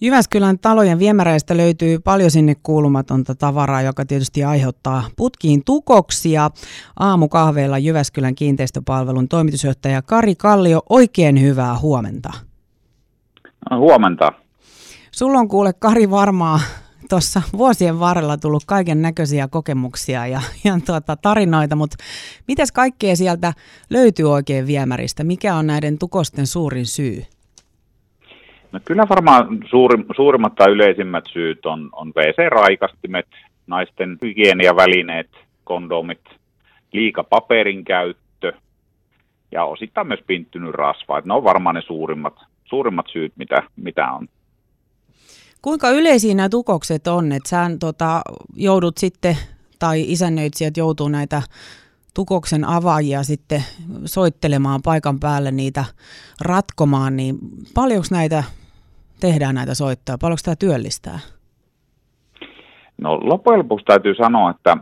[0.00, 6.50] Jyväskylän talojen viemäreistä löytyy paljon sinne kuulumatonta tavaraa, joka tietysti aiheuttaa putkiin tukoksia.
[6.98, 12.32] Aamukahveilla Jyväskylän kiinteistöpalvelun toimitusjohtaja Kari Kallio, oikein hyvää huomenta.
[13.70, 14.32] No, huomenta.
[15.10, 16.60] Sulla on kuule Kari varmaa
[17.08, 21.96] tuossa vuosien varrella tullut kaiken näköisiä kokemuksia ja, ja tuota, tarinoita, mutta
[22.48, 23.52] mitäs kaikkea sieltä
[23.90, 25.24] löytyy oikein viemäristä?
[25.24, 27.24] Mikä on näiden tukosten suurin syy?
[28.72, 33.26] No kyllä varmaan suuri, suurimmat tai yleisimmät syyt on, on WC-raikastimet,
[33.66, 35.30] naisten hygieniavälineet,
[35.64, 36.20] kondomit,
[36.92, 38.52] liika paperin käyttö
[39.52, 41.18] ja osittain myös pinttynyt rasva.
[41.18, 42.34] Että ne on varmaan ne suurimmat,
[42.64, 44.28] suurimmat syyt, mitä, mitä on.
[45.62, 48.20] Kuinka yleisiä nämä tukokset on, että sä tota,
[48.56, 49.36] joudut sitten,
[49.78, 51.42] tai isännöitsijät joutuu näitä
[52.14, 53.64] tukoksen avaajia sitten
[54.04, 55.84] soittelemaan paikan päälle niitä
[56.40, 57.38] ratkomaan, niin
[57.74, 58.44] paljonko näitä
[59.20, 61.18] tehdään näitä soittoja, paljonko tämä työllistää?
[63.02, 64.76] No loppujen lopuksi täytyy sanoa, että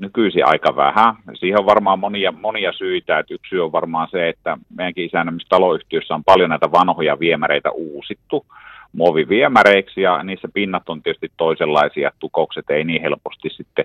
[0.00, 1.14] nykyisin aika vähän.
[1.34, 3.18] Siihen on varmaan monia, monia syitä.
[3.18, 7.70] Että yksi syy on varmaan se, että meidänkin isännömissä taloyhtiössä on paljon näitä vanhoja viemäreitä
[7.70, 8.46] uusittu
[8.92, 13.84] muoviviemäreiksi ja niissä pinnat on tietysti toisenlaisia, tukokset ei niin helposti sitten,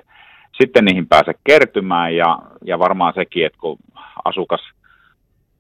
[0.62, 3.78] sitten niihin pääse kertymään ja, ja varmaan sekin, että kun
[4.26, 4.62] asukas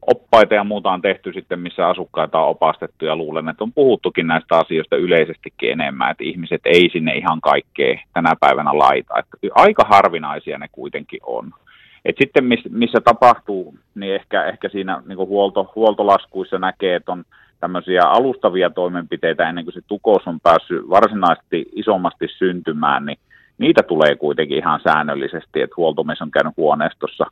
[0.07, 4.27] oppaita ja muuta on tehty sitten, missä asukkaita on opastettu ja luulen, että on puhuttukin
[4.27, 9.19] näistä asioista yleisestikin enemmän, että ihmiset ei sinne ihan kaikkea tänä päivänä laita.
[9.19, 11.51] Että aika harvinaisia ne kuitenkin on.
[12.05, 17.23] Et sitten missä tapahtuu, niin ehkä, ehkä siinä niin huolto, huoltolaskuissa näkee, että on
[17.59, 23.17] tämmöisiä alustavia toimenpiteitä ennen kuin se tukos on päässyt varsinaisesti isommasti syntymään, niin
[23.59, 27.25] niitä tulee kuitenkin ihan säännöllisesti, että huoltomies on käynyt huoneistossa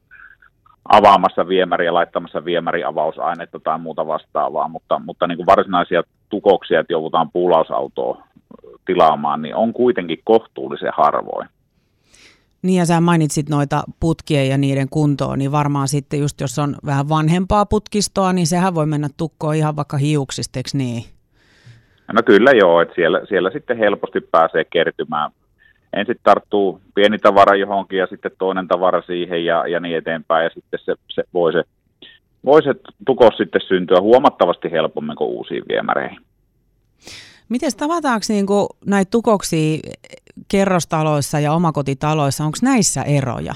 [0.89, 7.31] avaamassa viemäriä, laittamassa viemäriavausainetta tai muuta vastaavaa, mutta, mutta niin kuin varsinaisia tukoksia, että joudutaan
[7.31, 8.23] puulausautoa
[8.85, 11.49] tilaamaan, niin on kuitenkin kohtuullisen harvoin.
[12.61, 16.75] Niin ja sä mainitsit noita putkia ja niiden kuntoon, niin varmaan sitten just jos on
[16.85, 21.03] vähän vanhempaa putkistoa, niin sehän voi mennä tukkoon ihan vaikka hiuksista, niin?
[22.13, 25.31] No kyllä joo, että siellä, siellä sitten helposti pääsee kertymään.
[25.93, 30.49] Ensin tarttuu pieni tavara johonkin ja sitten toinen tavara siihen ja, ja niin eteenpäin ja
[30.49, 31.63] sitten se, se voi se
[32.45, 32.75] voi se
[33.05, 36.19] tukos sitten syntyä huomattavasti helpommin kuin uusiin viemäreihin.
[37.49, 38.45] Miten tavataanko niin
[38.85, 39.79] näitä tukoksia
[40.47, 43.53] kerrostaloissa ja omakotitaloissa, onko näissä eroja?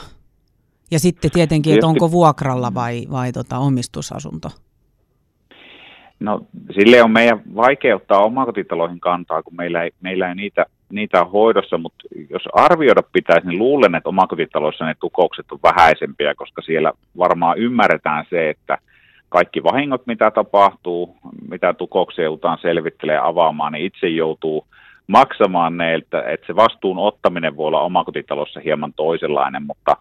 [0.92, 4.50] Ja sitten tietenkin, että onko vuokralla vai, vai tota omistusasunto?
[6.20, 11.22] No sille on meidän vaikea ottaa omakotitaloihin kantaa, kun meillä ei, meillä ei niitä, niitä
[11.22, 16.62] ole hoidossa, mutta jos arvioida pitäisi, niin luulen, että omakotitaloissa ne tukoukset on vähäisempiä, koska
[16.62, 18.78] siellä varmaan ymmärretään se, että
[19.30, 21.18] kaikki vahingot, mitä tapahtuu,
[21.50, 24.66] mitä tukouksia joudutaan selvittelemään avaamaan, niin itse joutuu
[25.08, 29.98] maksamaan ne, että, että se vastuun ottaminen voi olla omakotitalossa hieman toisenlainen, mutta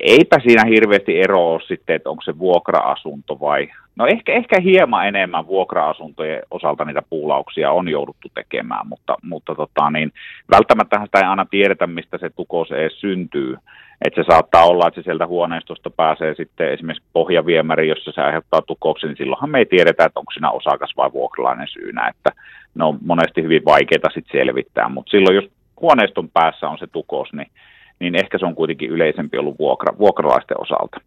[0.00, 5.08] eipä siinä hirveästi ero ole sitten, että onko se vuokra-asunto vai, no ehkä, ehkä hieman
[5.08, 10.12] enemmän vuokra-asuntojen osalta niitä puulauksia on jouduttu tekemään, mutta, mutta tota, niin,
[10.50, 13.56] välttämättä sitä ei aina tiedetä, mistä se tukos edes syntyy.
[14.04, 18.62] Että se saattaa olla, että se sieltä huoneistosta pääsee sitten esimerkiksi pohjaviemäri, jossa se aiheuttaa
[18.62, 22.30] tukouksen, niin silloinhan me ei tiedetä, että onko siinä osakas vai vuokralainen syynä, että
[22.74, 25.50] ne on monesti hyvin vaikeita sitten selvittää, mutta silloin jos
[25.80, 27.50] huoneiston päässä on se tukos, niin,
[28.00, 31.00] niin ehkä se on kuitenkin yleisempi ollut vuokra, vuokralaisten osalta.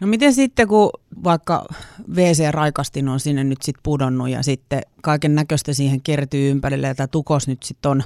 [0.00, 0.90] No miten sitten, kun
[1.24, 1.64] vaikka
[2.14, 7.06] WC-raikastin on sinne nyt sitten pudonnut ja sitten kaiken näköistä siihen kertyy ympärille ja tämä
[7.06, 8.02] tukos nyt sitten on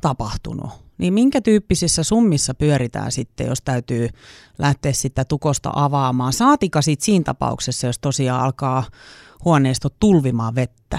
[0.00, 4.08] tapahtunut, niin minkä tyyppisissä summissa pyöritään sitten, jos täytyy
[4.58, 6.32] lähteä sitä tukosta avaamaan?
[6.32, 8.84] Saatika sitten siinä tapauksessa, jos tosiaan alkaa
[9.44, 10.98] huoneisto tulvimaan vettä?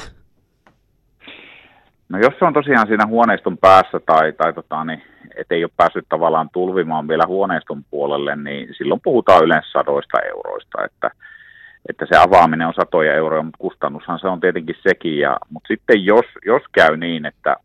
[2.10, 5.04] No jos se on tosiaan siinä huoneiston päässä tai, tai tota, niin,
[5.36, 10.86] et ei ole päässyt tavallaan tulvimaan vielä huoneiston puolelle, niin silloin puhutaan yleensä sadoista euroista,
[10.86, 11.12] että,
[11.90, 15.20] että se avaaminen on satoja euroja, mutta kustannushan se on tietenkin sekin.
[15.20, 17.56] Ja, mutta sitten jos, jos käy niin, että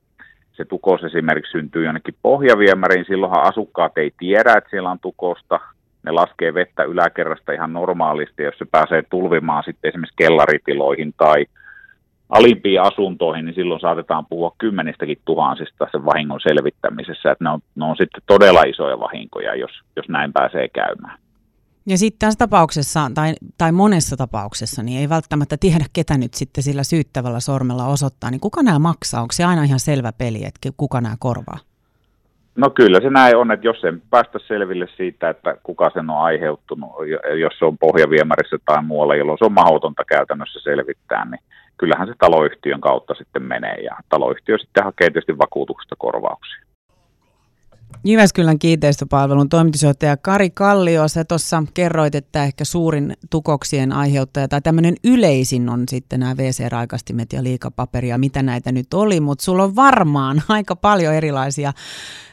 [0.52, 5.60] se tukos esimerkiksi syntyy jonnekin pohjaviemäriin, silloinhan asukkaat ei tiedä, että siellä on tukosta,
[6.02, 11.46] ne laskee vettä yläkerrasta ihan normaalisti, jos se pääsee tulvimaan sitten esimerkiksi kellaritiloihin tai
[12.34, 17.84] alimpiin asuntoihin, niin silloin saatetaan puhua kymmenistäkin tuhansista sen vahingon selvittämisessä, että ne on, ne
[17.84, 21.18] on sitten todella isoja vahinkoja, jos, jos näin pääsee käymään.
[21.86, 26.64] Ja sitten tässä tapauksessa, tai, tai monessa tapauksessa, niin ei välttämättä tiedä, ketä nyt sitten
[26.64, 28.30] sillä syyttävällä sormella osoittaa.
[28.30, 29.22] Niin kuka nämä maksaa?
[29.22, 31.58] Onko se aina ihan selvä peli, että kuka nämä korvaa?
[32.56, 36.18] No kyllä se näin on, että jos sen päästä selville siitä, että kuka sen on
[36.18, 36.90] aiheuttunut,
[37.40, 41.40] jos se on pohjaviemärissä tai muualla, jolloin se on mahdotonta käytännössä selvittää, niin
[41.78, 46.64] kyllähän se taloyhtiön kautta sitten menee ja taloyhtiö sitten hakee tietysti vakuutuksesta korvauksia.
[48.04, 54.94] Jyväskylän kiinteistöpalvelun toimitusjohtaja Kari Kallio, sä tuossa kerroit, että ehkä suurin tukoksien aiheuttaja tai tämmöinen
[55.04, 60.42] yleisin on sitten nämä WC-raikastimet ja liikapaperia, mitä näitä nyt oli, mutta sulla on varmaan
[60.48, 61.72] aika paljon erilaisia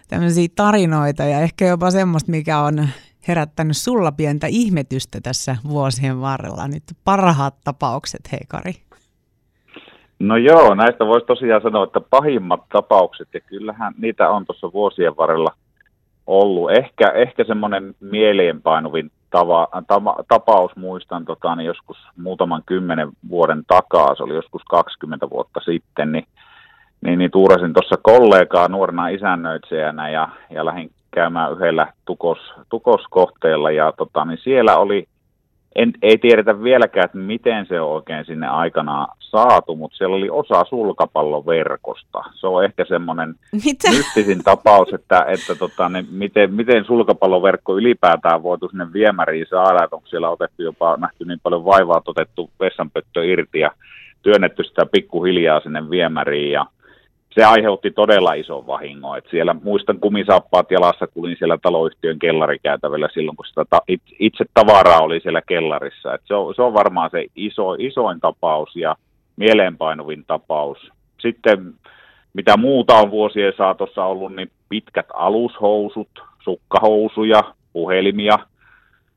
[0.07, 2.89] tämmöisiä tarinoita ja ehkä jopa semmoista, mikä on
[3.27, 6.67] herättänyt sulla pientä ihmetystä tässä vuosien varrella.
[6.67, 8.75] Nyt parhaat tapaukset, hei Kari.
[10.21, 15.17] No joo, näistä voisi tosiaan sanoa, että pahimmat tapaukset, ja kyllähän niitä on tuossa vuosien
[15.17, 15.53] varrella
[16.27, 16.71] ollut.
[16.71, 24.15] Ehkä, ehkä semmoinen mieleenpainuvin tava, tava, tapaus, muistan tota, niin joskus muutaman kymmenen vuoden takaa,
[24.15, 26.25] se oli joskus 20 vuotta sitten, niin,
[27.01, 33.93] niin, niin tuurasin tuossa kollegaa nuorena isännöitsijänä ja, ja lähdin käymään yhdellä tukos, tukoskohteella ja
[33.97, 35.07] tota, niin siellä oli
[35.75, 40.29] en, ei tiedetä vieläkään, että miten se on oikein sinne aikanaan saatu, mutta siellä oli
[40.29, 42.23] osa sulkapalloverkosta.
[42.33, 43.35] Se on ehkä semmoinen
[43.89, 49.95] mystisin tapaus, että, että tota, ne, miten, miten sulkapalloverkko ylipäätään voitu sinne viemäriin saada, että
[49.95, 53.71] onko siellä otettu jopa nähty niin paljon vaivaa, otettu vessanpöttö irti ja
[54.21, 56.65] työnnetty sitä pikkuhiljaa sinne viemäriin ja
[57.31, 59.17] se aiheutti todella ison vahingon.
[59.17, 63.81] Et siellä muistan kumisaappaat jalassa, kulin siellä taloyhtiön kellarikäytävällä silloin, kun sitä ta-
[64.19, 66.13] itse tavaraa oli siellä kellarissa.
[66.13, 68.95] Et se, on, se on varmaan se iso, isoin tapaus ja
[69.35, 70.77] mieleenpainuvin tapaus.
[71.19, 71.73] Sitten
[72.33, 76.09] mitä muuta on vuosien saatossa ollut, niin pitkät alushousut,
[76.43, 77.43] sukkahousuja,
[77.73, 78.39] puhelimia–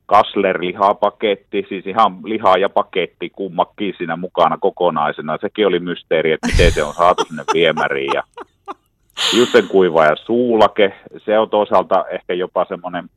[0.05, 5.37] Kassler-lihapaketti, siis ihan liha ja paketti kummakin siinä mukana kokonaisena.
[5.41, 8.11] Sekin oli mysteeri, että miten se on saatu sinne viemäriin.
[8.13, 8.23] Ja
[9.37, 10.93] justen kuiva ja suulake,
[11.25, 13.09] se on toisaalta ehkä jopa semmoinen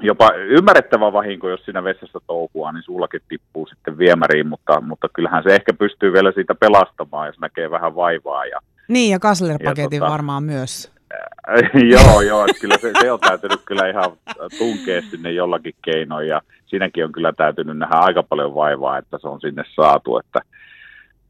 [0.00, 5.42] jopa ymmärrettävä vahinko, jos siinä vessassa touhua, niin suulake tippuu sitten viemäriin, mutta, mutta kyllähän
[5.42, 8.44] se ehkä pystyy vielä siitä pelastamaan, jos näkee vähän vaivaa.
[8.46, 10.95] Ja, niin, ja Kassler-paketin tota, varmaan myös.
[11.92, 14.12] joo, joo, että kyllä se, se on täytynyt kyllä ihan
[14.58, 19.28] tunkea sinne jollakin keinoin ja siinäkin on kyllä täytynyt nähdä aika paljon vaivaa, että se
[19.28, 20.40] on sinne saatu, että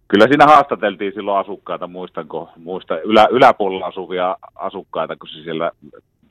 [0.09, 5.71] kyllä siinä haastateltiin silloin asukkaita, muistanko, muista ylä, yläpuolella asuvia asukkaita, kun se siellä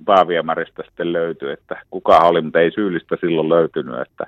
[0.06, 4.28] pääviemäristä sitten löytyi, että kuka oli, mutta ei syyllistä silloin löytynyt, että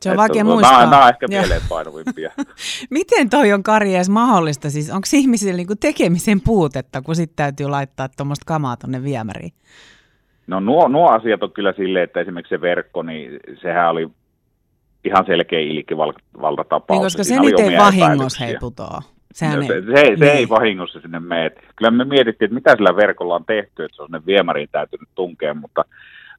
[0.00, 0.72] se on vaikea muistaa.
[0.72, 2.30] Nämä, nämä on ehkä mieleenpainuvimpia.
[2.90, 4.70] Miten toi on Kari edes mahdollista?
[4.70, 9.52] Siis onko ihmisillä niinku tekemisen puutetta, kun sitten täytyy laittaa tuommoista kamaa tuonne viemäriin?
[10.46, 14.08] No nuo, nuo asiat on kyllä silleen, että esimerkiksi se verkko, niin sehän oli
[15.04, 16.98] ihan selkeä ilkivaltatapaus.
[16.98, 19.02] Niin, koska se nyt ei vahingossa hei putoa.
[19.32, 20.36] Sehän no, se, ei, se, se niin.
[20.36, 21.50] ei vahingossa sinne mene.
[21.76, 25.08] Kyllä me mietittiin, että mitä sillä verkolla on tehty, että se on sinne viemäriin täytynyt
[25.14, 25.84] tunkea, mutta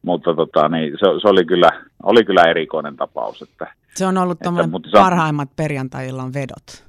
[0.01, 1.69] mutta tota, niin se, se, oli, kyllä,
[2.03, 3.41] oli kyllä erikoinen tapaus.
[3.41, 6.87] Että, se on ollut että, mutta parhaimmat perjantai-illan vedot.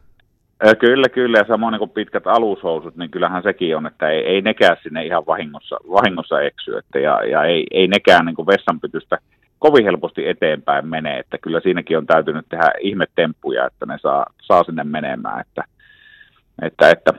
[0.78, 1.38] Kyllä, kyllä.
[1.38, 5.06] Ja samoin niin kuin pitkät alushousut, niin kyllähän sekin on, että ei, ei nekään sinne
[5.06, 6.76] ihan vahingossa, vahingossa eksy.
[6.76, 9.18] Että, ja, ja ei, ei nekään niin kuin vessanpytystä
[9.58, 11.18] kovin helposti eteenpäin mene.
[11.18, 15.40] Että kyllä siinäkin on täytynyt tehdä ihmetemppuja, että ne saa, saa sinne menemään.
[15.40, 15.64] Että,
[16.62, 17.12] että, että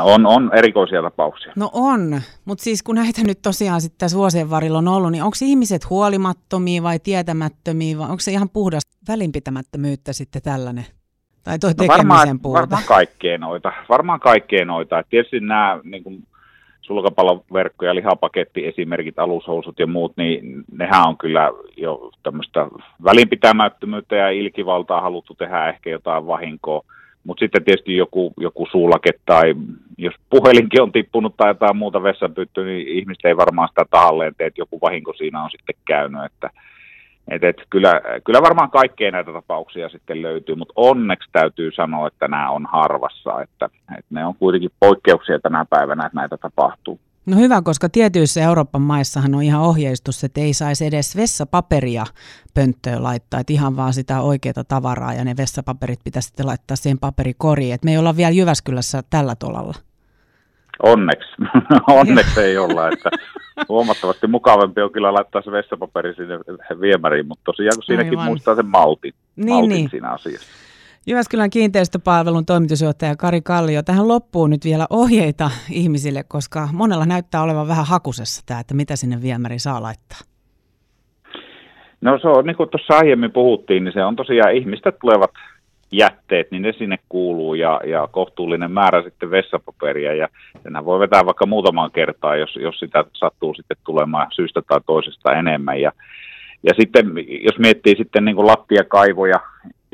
[0.00, 1.52] on, on erikoisia tapauksia.
[1.56, 5.22] No on, mutta siis kun näitä nyt tosiaan sitten tässä vuosien varrella on ollut, niin
[5.22, 10.86] onko ihmiset huolimattomia vai tietämättömiä vai onko se ihan puhdas välinpitämättömyyttä sitten tällainen?
[11.44, 12.28] Tai toi no varmaan?
[12.42, 13.72] Varmaan kaikkea noita.
[13.88, 14.98] Varmaan kaikkea noita.
[14.98, 16.24] Et tietysti nämä niin kuin
[16.80, 22.66] sulkapalloverkko ja lihapaketti esimerkit, alushousut ja muut, niin nehän on kyllä jo tämmöistä
[23.04, 26.84] välinpitämättömyyttä ja ilkivaltaa haluttu tehdä ehkä jotain vahinkoa
[27.24, 29.54] mutta sitten tietysti joku, joku suulake tai
[29.98, 34.46] jos puhelinkin on tippunut tai jotain muuta vessanpyttyä, niin ihmiset ei varmaan sitä tahalleen tee,
[34.46, 36.24] että joku vahinko siinä on sitten käynyt.
[36.24, 36.50] Että,
[37.28, 42.28] et, et kyllä, kyllä varmaan kaikkea näitä tapauksia sitten löytyy, mutta onneksi täytyy sanoa, että
[42.28, 47.00] nämä on harvassa, että, että ne on kuitenkin poikkeuksia tänä päivänä, että näitä tapahtuu.
[47.26, 52.06] No hyvä, koska tietyissä Euroopan maissahan on ihan ohjeistus, että ei saisi edes vessapaperia
[52.54, 56.98] pönttöön laittaa, että ihan vaan sitä oikeaa tavaraa ja ne vessapaperit pitäisi sitten laittaa siihen
[56.98, 57.74] paperikoriin.
[57.74, 59.74] Että me ei olla vielä Jyväskylässä tällä tolalla.
[60.82, 61.28] Onneksi.
[62.00, 63.10] Onneksi ei olla, että
[63.68, 66.38] huomattavasti mukavampi on kyllä laittaa se vessapaperi sinne
[66.80, 68.26] viemäriin, mutta tosiaan kun siinäkin Aivan.
[68.26, 69.90] muistaa sen maltin, niin, maltin niin.
[69.90, 70.46] siinä asiassa.
[71.06, 77.68] Jyväskylän kiinteistöpalvelun toimitusjohtaja Kari Kallio, tähän loppuu nyt vielä ohjeita ihmisille, koska monella näyttää olevan
[77.68, 80.18] vähän hakusessa tämä, että mitä sinne viemäriin saa laittaa.
[82.00, 85.30] No se on, niin kuin tuossa aiemmin puhuttiin, niin se on tosiaan ihmistä tulevat
[85.92, 90.28] jätteet, niin ne sinne kuuluu ja, ja kohtuullinen määrä sitten vessapaperia ja
[90.62, 95.32] senhän voi vetää vaikka muutamaan kertaan, jos, jos sitä sattuu sitten tulemaan syystä tai toisesta
[95.32, 95.92] enemmän ja,
[96.62, 97.06] ja sitten
[97.42, 99.40] jos miettii sitten niin kuin lattiakaivoja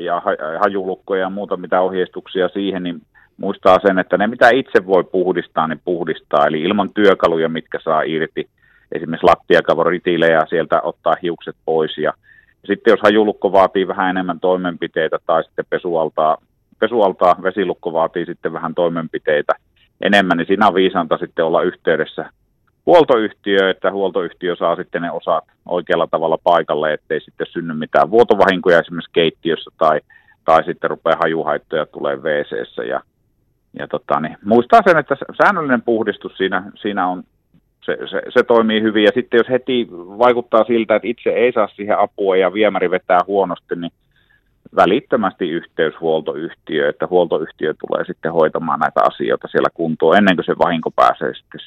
[0.05, 0.21] ja
[0.59, 3.01] hajulukkoja ja muuta, mitä ohjeistuksia siihen, niin
[3.37, 6.47] muistaa sen, että ne mitä itse voi puhdistaa, niin puhdistaa.
[6.47, 8.49] Eli ilman työkaluja, mitkä saa irti,
[8.91, 11.97] esimerkiksi lattiakavoritiilejä sieltä ottaa hiukset pois.
[11.97, 12.13] Ja
[12.65, 16.37] sitten jos hajulukko vaatii vähän enemmän toimenpiteitä tai sitten pesualtaa,
[16.79, 19.53] pesualtaa vesilukko vaatii sitten vähän toimenpiteitä
[20.01, 22.29] enemmän, niin siinä on viisanta sitten olla yhteydessä
[22.91, 28.79] huoltoyhtiö, että huoltoyhtiö saa sitten ne osat oikealla tavalla paikalle, ettei sitten synny mitään vuotovahinkoja
[28.79, 29.99] esimerkiksi keittiössä tai,
[30.45, 33.01] tai sitten rupeaa hajuhaittoja tulee wc ja,
[33.79, 37.23] ja tota, niin, muistaa sen, että säännöllinen puhdistus siinä, siinä on,
[37.85, 41.67] se, se, se, toimii hyvin ja sitten jos heti vaikuttaa siltä, että itse ei saa
[41.67, 43.91] siihen apua ja viemäri vetää huonosti, niin
[44.75, 50.57] välittömästi yhteys huoltoyhtiö, että huoltoyhtiö tulee sitten hoitamaan näitä asioita siellä kuntoon ennen kuin se
[50.57, 51.59] vahinko pääsee sitten.